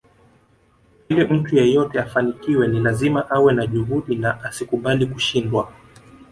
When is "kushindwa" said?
5.05-5.73